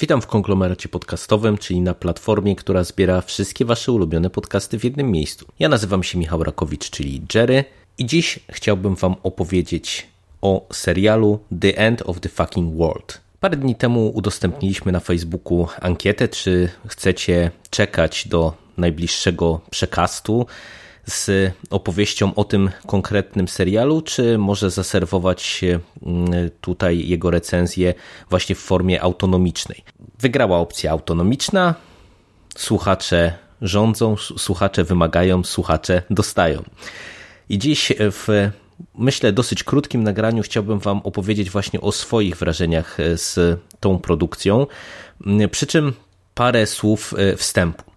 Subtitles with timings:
[0.00, 5.10] Witam w konglomeracie podcastowym, czyli na platformie, która zbiera wszystkie Wasze ulubione podcasty w jednym
[5.10, 5.46] miejscu.
[5.58, 7.64] Ja nazywam się Michał Rakowicz, czyli Jerry,
[7.98, 10.06] i dziś chciałbym Wam opowiedzieć
[10.42, 13.20] o serialu The End of the Fucking World.
[13.40, 20.46] Parę dni temu udostępniliśmy na Facebooku ankietę, czy chcecie czekać do najbliższego przekastu
[21.06, 25.64] z opowieścią o tym konkretnym serialu, czy może zaserwować
[26.02, 27.94] mm, tutaj jego recenzję
[28.30, 29.84] właśnie w formie autonomicznej.
[30.18, 31.74] Wygrała opcja autonomiczna,
[32.56, 33.32] słuchacze
[33.62, 36.62] rządzą, słuchacze wymagają, słuchacze dostają.
[37.48, 38.50] I dziś w
[38.94, 44.66] myślę dosyć krótkim nagraniu chciałbym Wam opowiedzieć właśnie o swoich wrażeniach z tą produkcją,
[45.50, 45.92] przy czym
[46.34, 47.95] parę słów wstępu.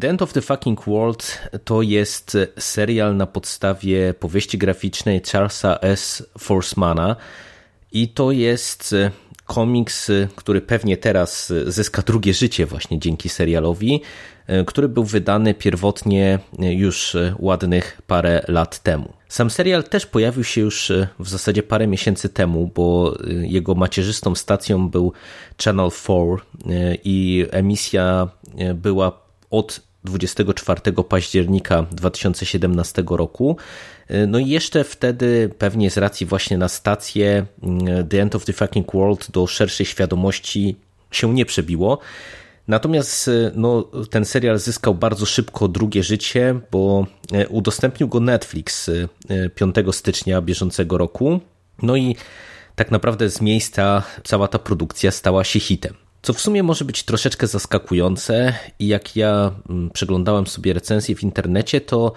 [0.00, 6.28] The End of the Fucking World to jest serial na podstawie powieści graficznej Charlesa S.
[6.38, 7.16] Forsmana
[7.92, 8.94] i to jest
[9.44, 14.02] komiks, który pewnie teraz zyska drugie życie właśnie dzięki serialowi,
[14.66, 19.12] który był wydany pierwotnie już ładnych parę lat temu.
[19.28, 24.88] Sam serial też pojawił się już w zasadzie parę miesięcy temu, bo jego macierzystą stacją
[24.88, 25.12] był
[25.64, 28.28] Channel 4 i emisja
[28.74, 33.56] była od 24 października 2017 roku.
[34.28, 37.46] No i jeszcze wtedy, pewnie z racji właśnie na stację,
[38.08, 40.76] The End of the Fucking World do szerszej świadomości
[41.10, 41.98] się nie przebiło.
[42.68, 47.06] Natomiast no, ten serial zyskał bardzo szybko drugie życie, bo
[47.48, 48.90] udostępnił go Netflix
[49.54, 51.40] 5 stycznia bieżącego roku.
[51.82, 52.16] No i
[52.74, 56.05] tak naprawdę z miejsca cała ta produkcja stała się hitem.
[56.26, 59.52] Co w sumie może być troszeczkę zaskakujące i jak ja
[59.92, 62.12] przeglądałem sobie recenzje w internecie, to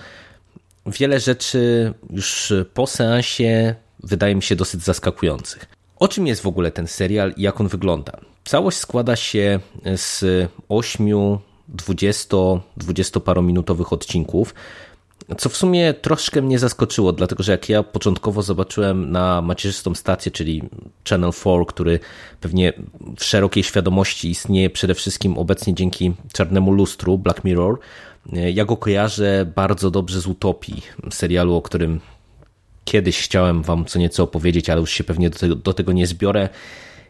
[0.85, 5.65] wiele rzeczy już po seansie wydaje mi się dosyć zaskakujących.
[5.95, 8.19] O czym jest w ogóle ten serial i jak on wygląda?
[8.45, 9.59] Całość składa się
[9.95, 10.23] z
[10.69, 11.07] 8
[11.75, 14.53] 20-20 parominutowych odcinków,
[15.37, 20.31] co w sumie troszkę mnie zaskoczyło, dlatego że jak ja początkowo zobaczyłem na macierzystą stację,
[20.31, 20.63] czyli
[21.09, 21.99] Channel 4, który
[22.41, 22.73] pewnie
[23.17, 27.79] w szerokiej świadomości istnieje przede wszystkim obecnie dzięki czarnemu lustru Black Mirror,
[28.53, 30.81] ja go kojarzę bardzo dobrze z Utopii,
[31.11, 31.99] serialu, o którym
[32.85, 36.07] kiedyś chciałem wam co nieco opowiedzieć, ale już się pewnie do tego, do tego nie
[36.07, 36.49] zbiorę.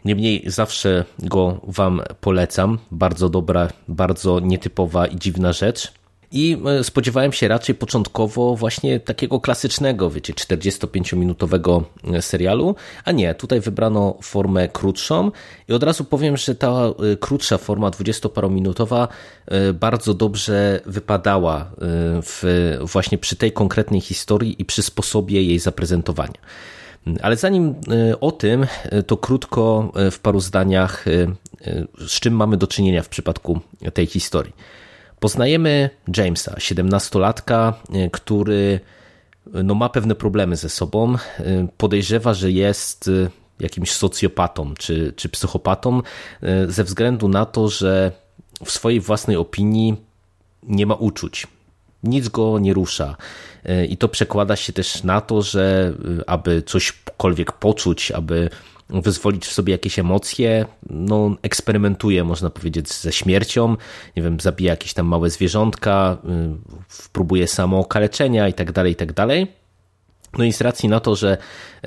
[0.05, 2.77] Niemniej zawsze go wam polecam.
[2.91, 5.93] Bardzo dobra, bardzo nietypowa i dziwna rzecz.
[6.31, 11.83] I spodziewałem się raczej początkowo właśnie takiego klasycznego, wiecie, 45-minutowego
[12.21, 12.75] serialu,
[13.05, 15.31] a nie, tutaj wybrano formę krótszą
[15.69, 16.73] i od razu powiem, że ta
[17.19, 19.07] krótsza forma 20-parominutowa
[19.73, 21.71] bardzo dobrze wypadała
[22.23, 26.39] w, właśnie przy tej konkretnej historii i przy sposobie jej zaprezentowania.
[27.21, 27.75] Ale zanim
[28.21, 28.65] o tym,
[29.07, 31.05] to krótko w paru zdaniach,
[32.07, 33.59] z czym mamy do czynienia w przypadku
[33.93, 34.53] tej historii.
[35.19, 37.73] Poznajemy Jamesa, 17-latka,
[38.11, 38.79] który
[39.53, 41.15] no, ma pewne problemy ze sobą.
[41.77, 43.09] Podejrzewa, że jest
[43.59, 46.01] jakimś socjopatą czy, czy psychopatą
[46.67, 48.11] ze względu na to, że
[48.65, 49.95] w swojej własnej opinii
[50.63, 51.47] nie ma uczuć.
[52.03, 53.17] Nic go nie rusza.
[53.89, 55.93] I to przekłada się też na to, że
[56.27, 58.49] aby cośkolwiek poczuć, aby
[58.89, 63.77] wyzwolić w sobie jakieś emocje, no eksperymentuje, można powiedzieć, ze śmiercią,
[64.17, 66.17] nie wiem, zabija jakieś tam małe zwierzątka,
[67.13, 69.47] próbuje samookaleczenia i tak dalej, i tak dalej.
[70.37, 71.37] No i z racji na to, że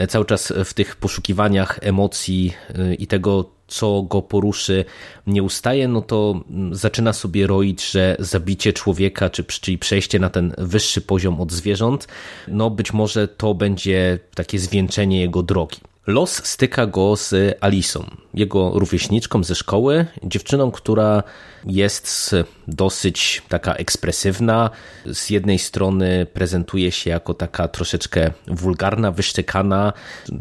[0.09, 2.53] cały czas w tych poszukiwaniach emocji
[2.99, 4.85] i tego, co go poruszy,
[5.27, 6.41] nie ustaje, no to
[6.73, 12.09] zaczyna sobie roić, że zabicie człowieka, czy, czyli przejście na ten wyższy poziom od zwierząt,
[12.49, 15.79] no być może to będzie takie zwieńczenie jego drogi.
[16.07, 21.23] Los styka go z Alisą, jego rówieśniczką ze szkoły, dziewczyną, która
[21.65, 22.35] jest
[22.69, 24.71] dosyć taka ekspresywna.
[25.13, 29.93] Z jednej strony prezentuje się jako taka troszeczkę wulgarna, wyszczekana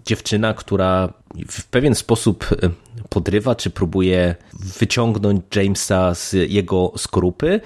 [0.06, 1.14] dziewczyna, która
[1.48, 2.50] w pewien sposób
[3.10, 7.62] podrywa, czy próbuje wyciągnąć Jamesa z jego skorupy.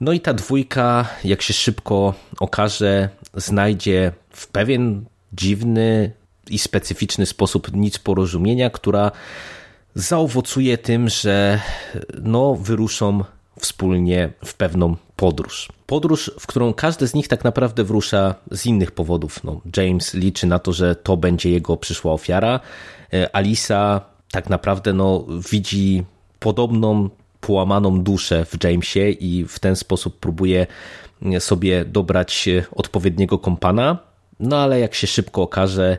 [0.00, 6.12] No i ta dwójka, jak się szybko okaże, znajdzie w pewien dziwny,
[6.50, 9.12] i specyficzny sposób nic porozumienia, która
[9.94, 11.60] zaowocuje tym, że
[12.22, 13.24] no, wyruszą
[13.58, 15.68] wspólnie w pewną podróż.
[15.86, 19.44] Podróż, w którą każdy z nich tak naprawdę wrusza z innych powodów.
[19.44, 22.60] No, James liczy na to, że to będzie jego przyszła ofiara.
[23.12, 24.00] E, Alisa
[24.32, 26.04] tak naprawdę no, widzi
[26.38, 27.10] podobną
[27.40, 30.66] połamaną duszę w Jamesie i w ten sposób próbuje
[31.38, 33.98] sobie dobrać odpowiedniego kompana.
[34.40, 35.98] No ale jak się szybko okaże,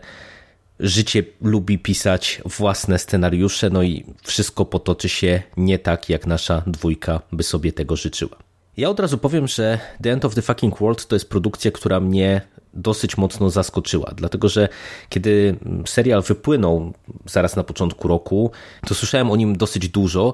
[0.79, 7.21] życie lubi pisać własne scenariusze, no i wszystko potoczy się nie tak, jak nasza dwójka
[7.31, 8.37] by sobie tego życzyła.
[8.77, 11.99] Ja od razu powiem, że The End of the Fucking World to jest produkcja, która
[11.99, 12.41] mnie
[12.75, 14.69] dosyć mocno zaskoczyła, dlatego że
[15.09, 15.55] kiedy
[15.85, 16.93] serial wypłynął
[17.25, 18.51] zaraz na początku roku,
[18.87, 20.33] to słyszałem o nim dosyć dużo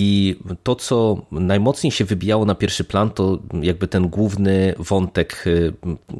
[0.00, 5.72] i to, co najmocniej się wybijało na pierwszy plan, to jakby ten główny wątek, y,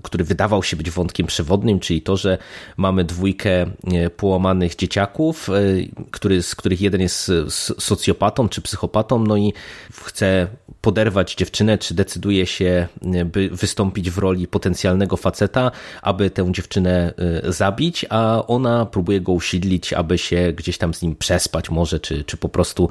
[0.03, 2.39] który wydawał się być wątkiem przewodnim, czyli to, że
[2.77, 7.33] mamy dwójkę y, połamanych dzieciaków, y, który, z których jeden jest
[7.79, 9.53] socjopatą czy psychopatą, no i
[9.93, 10.49] chce
[10.81, 12.89] poderwać dziewczynę, czy decyduje się,
[13.25, 15.58] by wystąpić w roli potencjalnego faceta,
[16.03, 17.13] aby tę dziewczynę
[17.49, 22.25] zabić, a ona próbuje go usiedlić, aby się gdzieś tam z nim przespać może, czy,
[22.25, 22.89] czy po prostu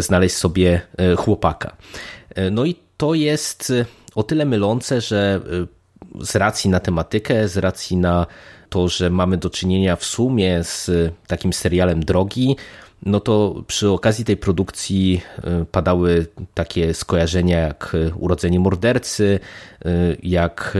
[0.00, 1.76] znaleźć znaleźć sobie e, chłopaka.
[2.50, 3.72] No i to jest
[4.14, 5.40] o tyle mylące, że
[6.20, 8.26] z racji na tematykę, z racji na
[8.68, 10.90] to, że mamy do czynienia w sumie z
[11.26, 12.56] takim serialem drogi,
[13.02, 15.20] no to przy okazji tej produkcji
[15.72, 19.40] padały takie skojarzenia jak Urodzenie Mordercy,
[20.22, 20.78] jak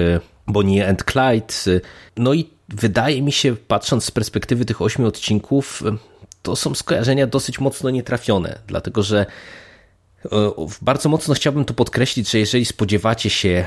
[0.48, 1.80] Bonnie and Clyde.
[2.16, 5.82] No i wydaje mi się, patrząc z perspektywy tych ośmiu odcinków,
[6.42, 9.26] to są skojarzenia dosyć mocno nietrafione, dlatego że
[10.82, 13.66] bardzo mocno chciałbym tu podkreślić, że jeżeli spodziewacie się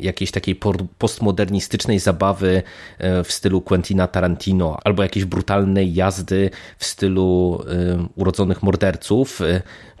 [0.00, 0.60] jakiejś takiej
[0.98, 2.62] postmodernistycznej zabawy
[2.98, 9.40] e, w stylu Quentina Tarantino albo jakiejś brutalnej jazdy w stylu e, urodzonych morderców,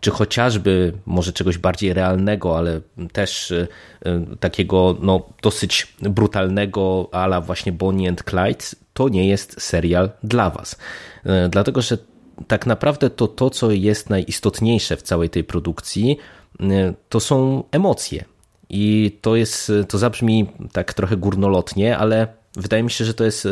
[0.00, 2.80] czy chociażby może czegoś bardziej realnego, ale
[3.12, 3.52] też
[4.40, 10.76] takiego no, dosyć brutalnego ala właśnie Bonnie and Clyde, to nie jest serial dla was.
[11.50, 11.98] Dlatego, że
[12.48, 16.16] tak naprawdę to to, co jest najistotniejsze w całej tej produkcji,
[16.60, 18.24] y, to są emocje.
[18.68, 23.48] I to jest, to zabrzmi tak trochę górnolotnie, ale wydaje mi się, że to jest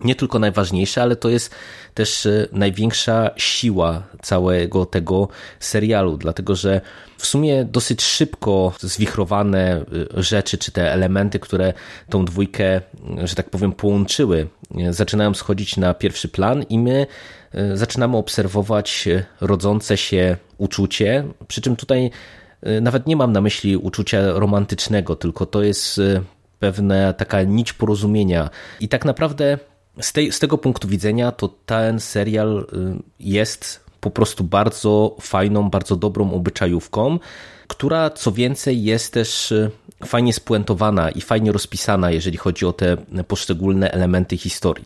[0.00, 1.54] nie tylko najważniejsze, ale to jest
[1.94, 5.28] też y, największa siła całego tego
[5.60, 6.80] serialu, dlatego że
[7.18, 9.84] w sumie dosyć szybko zwichrowane
[10.18, 11.72] y, rzeczy, czy te elementy, które
[12.10, 12.80] tą dwójkę,
[13.24, 14.48] że tak powiem, połączyły,
[14.90, 17.06] zaczynają schodzić na pierwszy plan i my
[17.56, 22.10] E, zaczynamy obserwować e, rodzące się uczucie, przy czym tutaj
[22.62, 26.00] e, nawet nie mam na myśli uczucia romantycznego, tylko to jest
[26.58, 28.50] pewna taka nić porozumienia.
[28.80, 29.58] I tak naprawdę
[30.00, 32.66] z, tej, z tego punktu widzenia to ten serial
[33.20, 37.18] jest po prostu bardzo fajną, bardzo dobrą obyczajówką,
[37.66, 39.54] która co więcej jest też
[40.04, 42.96] fajnie spuentowana i fajnie rozpisana, jeżeli chodzi o te
[43.28, 44.84] poszczególne elementy historii.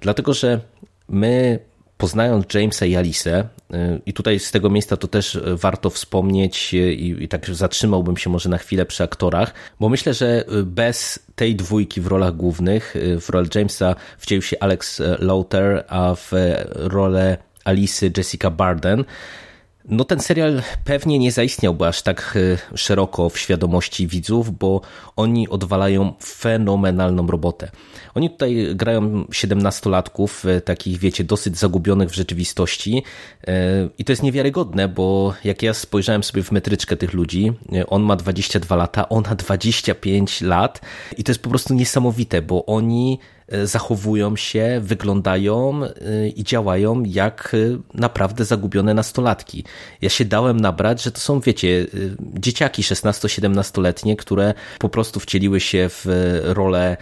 [0.00, 0.60] Dlatego, że
[1.08, 1.58] my
[2.04, 6.94] poznając Jamesa i Alice, y, i tutaj z tego miejsca to też warto wspomnieć y,
[6.94, 11.18] i, i tak zatrzymałbym się może na chwilę przy aktorach, bo myślę, że y, bez
[11.34, 16.32] tej dwójki w rolach głównych, w rolę Jamesa wcielił się Alex Lauter, a w
[16.74, 19.04] rolę Alice Jessica Barden,
[19.84, 22.38] no ten serial pewnie nie zaistniałby aż tak
[22.74, 24.80] szeroko w świadomości widzów, bo
[25.16, 27.70] oni odwalają fenomenalną robotę.
[28.14, 33.02] Oni tutaj grają 17-latków, e, takich wiecie, dosyć zagubionych w rzeczywistości.
[33.46, 37.52] E, i to jest niewiarygodne, bo jak ja spojrzałem sobie w metryczkę tych ludzi,
[37.88, 40.80] on ma 22 lata, ona 25 lat
[41.18, 47.02] i to jest po prostu niesamowite, bo oni E, zachowują się, wyglądają e, i działają
[47.06, 49.64] jak e, naprawdę zagubione nastolatki.
[50.02, 51.86] Ja się dałem nabrać, że to są, wiecie,
[52.20, 56.06] dzieciaki 16-17-letnie, które po prostu wcieliły się w
[56.44, 56.96] rolę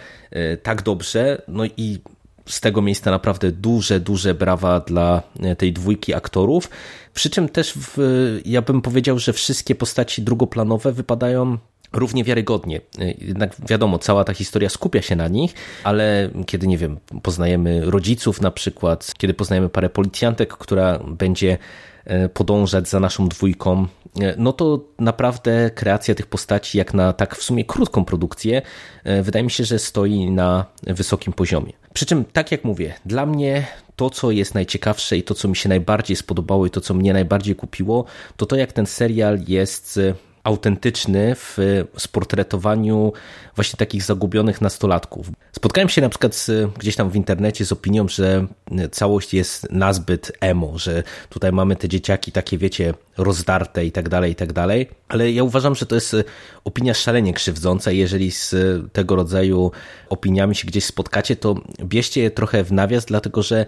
[0.63, 1.99] tak dobrze, no i
[2.45, 5.21] z tego miejsca naprawdę duże, duże brawa dla
[5.57, 6.69] tej dwójki aktorów.
[7.13, 7.97] Przy czym też w,
[8.45, 11.57] ja bym powiedział, że wszystkie postaci drugoplanowe wypadają
[11.93, 12.81] równie wiarygodnie.
[13.17, 18.41] Jednak wiadomo, cała ta historia skupia się na nich, ale kiedy, nie wiem, poznajemy rodziców
[18.41, 21.57] na przykład, kiedy poznajemy parę policjantek, która będzie
[22.05, 23.87] e, podążać za naszą dwójką,
[24.21, 28.61] e, no to naprawdę kreacja tych postaci, jak na tak w sumie krótką produkcję,
[29.03, 31.73] e, wydaje mi się, że stoi na wysokim poziomie.
[31.93, 35.55] Przy czym, tak jak mówię, dla mnie to, co jest najciekawsze i to, co mi
[35.55, 38.05] się najbardziej spodobało i to, co mnie najbardziej kupiło,
[38.37, 39.99] to to, jak ten serial jest
[40.43, 41.57] autentyczny w
[41.97, 43.13] sportretowaniu
[43.55, 45.31] właśnie takich zagubionych nastolatków.
[45.51, 48.47] Spotkałem się na przykład z, gdzieś tam w internecie z opinią, że
[48.91, 54.31] całość jest nazbyt emo, że tutaj mamy te dzieciaki takie, wiecie, rozdarte i tak dalej,
[54.31, 54.89] i tak dalej.
[55.07, 56.15] Ale ja uważam, że to jest
[56.63, 57.91] opinia szalenie krzywdząca.
[57.91, 58.55] Jeżeli z
[58.93, 59.71] tego rodzaju
[60.09, 63.65] opiniami się gdzieś spotkacie, to bierzcie je trochę w nawias, dlatego że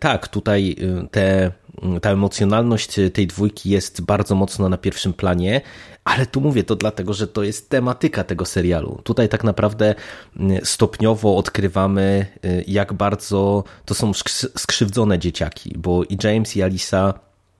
[0.00, 0.76] tak, tutaj
[1.10, 1.52] te
[2.02, 5.60] ta emocjonalność tej dwójki jest bardzo mocno na pierwszym planie,
[6.04, 9.00] ale tu mówię to dlatego, że to jest tematyka tego serialu.
[9.04, 9.94] Tutaj tak naprawdę
[10.36, 14.12] mm, stopniowo odkrywamy, y, jak bardzo to są
[14.56, 17.14] skrzywdzone dzieciaki, bo i James i Alisa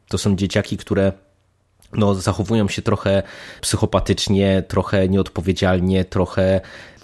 [0.09, 1.13] to są dzieciaki, które
[1.93, 3.23] no, zachowują się trochę
[3.61, 6.61] psychopatycznie, trochę nieodpowiedzialnie, trochę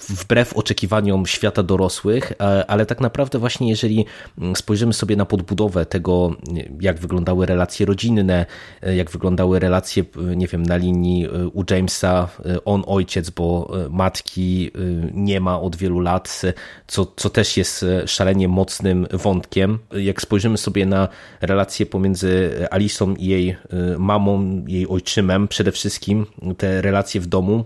[0.08, 4.04] wbrew oczekiwaniom świata dorosłych, e, ale tak naprawdę właśnie jeżeli
[4.38, 6.36] mm, spojrzymy sobie na podbudowę tego,
[6.80, 8.46] jak wyglądały relacje rodzinne,
[8.82, 12.28] e, jak wyglądały relacje, e, nie wiem, na linii u Jamesa,
[12.64, 14.70] on ojciec, bo matki
[15.14, 16.42] nie ma od wielu lat,
[16.86, 19.78] co, co też jest szalenie mocnym wątkiem.
[19.92, 21.08] Jak spojrzymy sobie na
[21.40, 23.56] relacje pomiędzy Alisą i jej
[23.98, 26.26] mamą, jej ojczymem, przede wszystkim
[26.58, 27.64] te relacje w domu,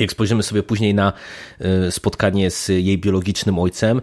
[0.00, 1.12] jak spojrzymy sobie później na
[1.60, 4.00] e, spotkanie z jej biologicznym ojcem,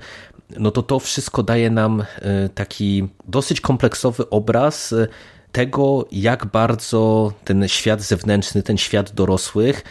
[0.58, 5.08] no to to wszystko daje nam e, taki dosyć kompleksowy obraz e,
[5.52, 9.84] tego, jak bardzo ten świat zewnętrzny, ten świat dorosłych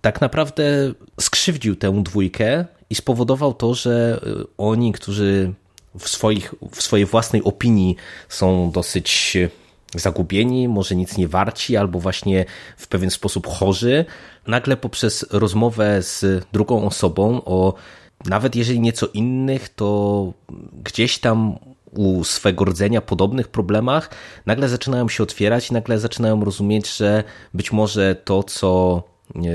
[0.00, 4.20] tak naprawdę skrzywdził tę dwójkę i spowodował to, że
[4.58, 5.52] oni, którzy
[5.98, 7.96] w, swoich, w swojej własnej opinii
[8.28, 9.36] są dosyć
[9.94, 12.44] zagubieni, może nic nie warci, albo właśnie
[12.76, 14.04] w pewien sposób chorzy,
[14.46, 17.74] nagle poprzez rozmowę z drugą osobą o
[18.24, 20.32] nawet jeżeli nieco innych, to
[20.84, 21.58] gdzieś tam
[21.92, 24.10] u swego rdzenia podobnych problemach,
[24.46, 29.02] nagle zaczynają się otwierać i nagle zaczynają rozumieć, że być może to, co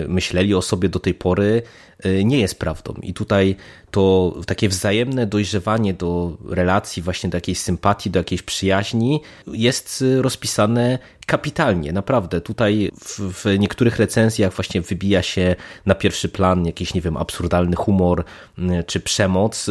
[0.08, 1.62] myśleli o sobie do tej pory,
[2.06, 2.94] y, nie jest prawdą.
[3.01, 3.56] I tutaj
[3.92, 11.00] to takie wzajemne dojrzewanie do relacji, właśnie do jakiejś sympatii, do jakiejś przyjaźni jest rozpisane
[11.25, 12.42] kapitalnie, naprawdę.
[12.42, 17.75] Tutaj w, w niektórych recenzjach właśnie wybija się na pierwszy plan jakiś, nie wiem, absurdalny
[17.75, 18.24] humor
[18.60, 19.70] y, czy przemoc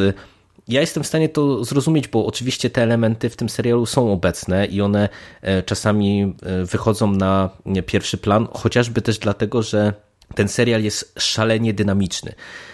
[0.68, 4.66] ja jestem w stanie to zrozumieć, bo oczywiście te elementy w tym serialu są obecne
[4.66, 5.08] i one
[5.42, 7.50] e, czasami e, wychodzą na
[7.86, 9.92] pierwszy plan, chociażby też dlatego, że
[10.34, 12.32] ten serial jest szalenie dynamiczny.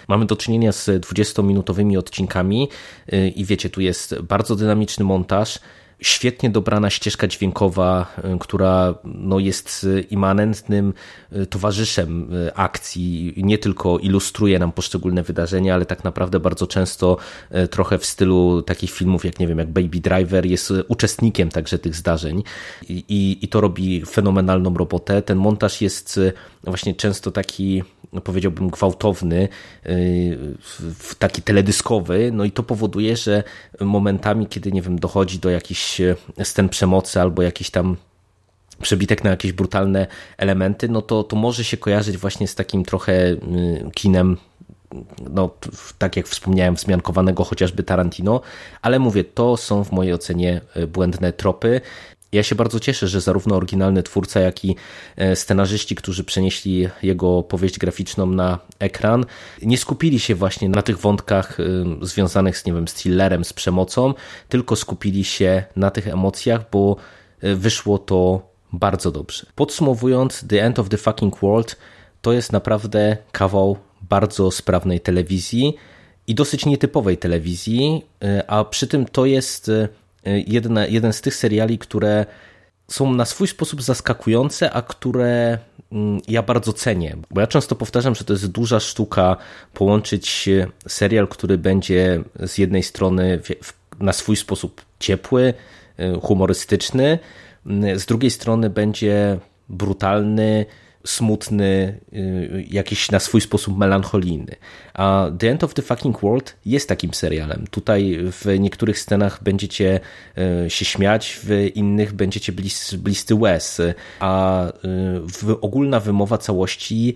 [0.08, 2.68] Mamy do czynienia z 20-minutowymi odcinkami
[3.12, 5.58] e, i wiecie, tu jest bardzo dynamiczny montaż
[6.00, 10.94] świetnie dobrana ścieżka dźwiękowa, y, która no, jest immanentnym
[11.32, 17.16] y, towarzyszem y, akcji, nie tylko ilustruje nam poszczególne wydarzenia, ale tak naprawdę bardzo często
[17.70, 21.94] trochę w stylu takich filmów jak nie wiem, jak Baby Driver jest uczestnikiem także tych
[21.94, 22.42] zdarzeń
[22.88, 25.22] i, i, i to robi fenomenalną robotę.
[25.22, 26.20] Ten montaż jest
[26.64, 27.82] właśnie często taki
[28.24, 29.48] powiedziałbym gwałtowny,
[31.18, 33.42] taki teledyskowy, no i to powoduje, że
[33.80, 35.87] momentami, kiedy nie wiem, dochodzi do jakichś
[36.44, 37.96] scen przemocy albo jakiś tam
[38.82, 43.12] przebitek na jakieś brutalne elementy, no to, to może się kojarzyć właśnie z takim trochę
[43.12, 43.38] y,
[43.94, 44.36] kinem
[45.30, 45.50] no,
[45.98, 48.40] tak jak wspomniałem, wzmiankowanego chociażby Tarantino,
[48.82, 51.80] ale mówię, to są w mojej ocenie y, błędne tropy.
[52.32, 54.76] Ja się bardzo cieszę, że zarówno oryginalny twórca, jak i
[55.16, 59.24] e, scenarzyści, którzy przenieśli jego powieść graficzną na ekran,
[59.62, 61.64] nie skupili się właśnie na tych wątkach e,
[62.06, 64.14] związanych z, nie wiem, z thrillerem, z przemocą,
[64.48, 66.96] tylko skupili się na tych emocjach, bo
[67.40, 69.46] e, wyszło to bardzo dobrze.
[69.54, 71.76] Podsumowując, The End of the Fucking World
[72.22, 75.74] to jest naprawdę kawał bardzo sprawnej telewizji
[76.26, 78.02] i dosyć nietypowej telewizji,
[78.46, 79.70] a przy tym to jest
[80.28, 82.26] E, jedne, jeden z tych seriali, które
[82.88, 85.58] są na swój sposób zaskakujące, a które
[85.92, 87.16] mm, ja bardzo cenię.
[87.30, 89.36] Bo ja często powtarzam, że to jest duża sztuka
[89.74, 90.48] połączyć
[90.88, 93.40] serial, który będzie z jednej strony
[94.00, 95.54] na swój sposób ciepły,
[95.96, 97.18] e, humorystyczny,
[97.96, 100.66] z drugiej strony będzie brutalny,
[101.08, 104.56] smutny, y, jakiś na swój sposób melancholijny.
[104.94, 107.64] A The End of the Fucking World jest takim serialem.
[107.70, 110.00] Tutaj w niektórych scenach będziecie
[110.66, 113.80] y, się śmiać, w innych będziecie blis, bliscy łez,
[114.20, 114.66] a
[115.48, 117.14] y, ogólna wymowa całości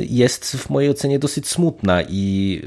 [0.00, 2.62] jest w mojej ocenie dosyć smutna i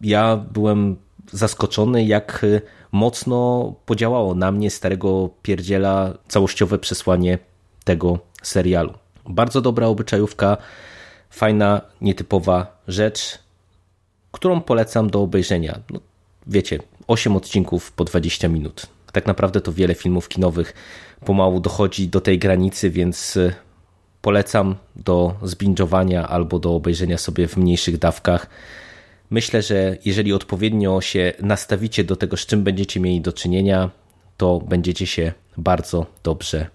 [0.00, 0.96] ja byłem
[1.32, 2.46] zaskoczony, jak
[2.92, 7.38] mocno podziałało na mnie starego pierdziela całościowe przesłanie
[7.84, 8.99] tego serialu.
[9.28, 10.56] Bardzo dobra obyczajówka,
[11.30, 13.38] fajna, nietypowa rzecz,
[14.32, 15.80] którą polecam do obejrzenia.
[15.90, 16.00] No,
[16.46, 18.86] wiecie, 8 odcinków po 20 minut.
[19.12, 20.74] Tak naprawdę to wiele filmów kinowych
[21.24, 23.54] pomału dochodzi do tej granicy, więc e,
[24.22, 28.46] polecam do zbingowania albo do obejrzenia sobie w mniejszych dawkach.
[29.30, 33.90] Myślę, że jeżeli odpowiednio się nastawicie do tego, z czym będziecie mieli do czynienia,
[34.36, 36.66] to będziecie się bardzo dobrze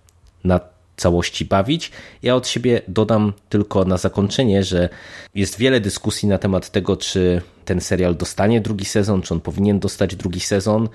[0.43, 0.59] na
[0.97, 1.91] całości bawić.
[2.23, 4.89] Ja od siebie dodam tylko na zakończenie, że
[5.35, 9.79] jest wiele dyskusji na temat tego, czy ten serial dostanie drugi sezon, czy on powinien
[9.79, 10.89] dostać drugi sezon.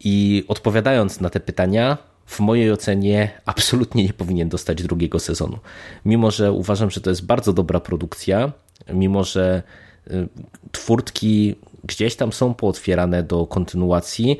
[0.00, 5.58] I odpowiadając na te pytania, w mojej ocenie absolutnie nie powinien dostać drugiego sezonu.
[6.04, 8.52] Mimo, że uważam, że to jest bardzo dobra produkcja,
[8.92, 9.62] mimo, że
[10.10, 10.28] y,
[10.72, 14.38] twórtki gdzieś tam są pootwierane do kontynuacji,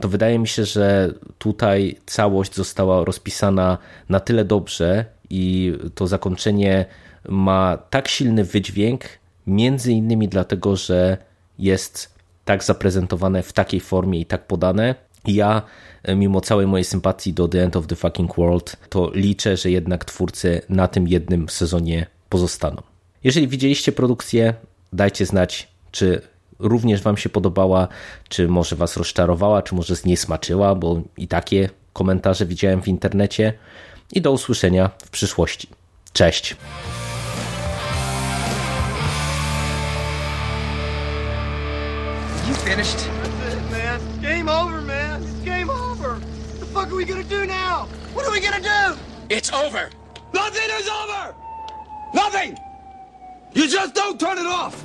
[0.00, 3.78] to wydaje mi się, że tutaj całość została rozpisana
[4.08, 6.86] na tyle dobrze i to zakończenie
[7.28, 9.04] ma tak silny wydźwięk,
[9.46, 11.16] między innymi dlatego, że
[11.58, 12.14] jest
[12.44, 14.94] tak zaprezentowane w takiej formie i tak podane.
[15.26, 15.62] Ja,
[16.16, 20.04] mimo całej mojej sympatii do The End of the Fucking World, to liczę, że jednak
[20.04, 22.82] twórcy na tym jednym sezonie pozostaną.
[23.24, 24.54] Jeżeli widzieliście produkcję,
[24.92, 26.22] dajcie znać, czy
[26.58, 27.88] również Wam się podobała,
[28.28, 33.52] czy może Was rozczarowała, czy może zniesmaczyła, bo i takie komentarze widziałem w internecie.
[34.12, 35.68] I do usłyszenia w przyszłości.
[36.12, 36.56] Cześć!
[42.48, 42.98] You finished?
[42.98, 44.00] That's it, man.
[44.22, 45.22] Game over, man.
[45.22, 46.10] It's game over.
[46.10, 47.86] What the fuck are we gonna do now?
[48.14, 48.98] What are we gonna do?
[49.28, 49.90] It's over.
[50.32, 51.34] Nothing is over!
[52.14, 52.58] Nothing!
[53.54, 54.82] You just don't turn it off!